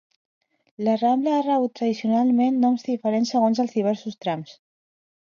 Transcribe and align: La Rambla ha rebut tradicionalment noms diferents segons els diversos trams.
La 0.85 0.93
Rambla 1.01 1.33
ha 1.33 1.41
rebut 1.47 1.75
tradicionalment 1.79 2.57
noms 2.63 2.85
diferents 2.87 3.33
segons 3.35 3.61
els 3.65 3.75
diversos 3.77 4.17
trams. 4.27 4.55